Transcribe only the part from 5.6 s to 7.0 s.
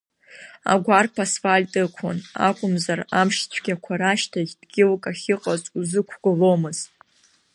узықәгыломызт.